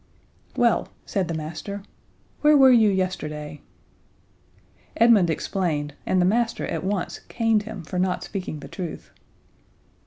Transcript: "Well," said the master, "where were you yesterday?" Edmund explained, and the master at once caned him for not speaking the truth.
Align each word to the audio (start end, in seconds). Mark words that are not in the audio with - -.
"Well," 0.55 0.87
said 1.05 1.27
the 1.27 1.35
master, 1.35 1.83
"where 2.41 2.57
were 2.57 2.71
you 2.71 2.89
yesterday?" 2.89 3.61
Edmund 4.97 5.29
explained, 5.29 5.93
and 6.07 6.19
the 6.19 6.25
master 6.25 6.65
at 6.65 6.83
once 6.83 7.19
caned 7.27 7.61
him 7.61 7.83
for 7.83 7.99
not 7.99 8.23
speaking 8.23 8.61
the 8.61 8.67
truth. 8.67 9.11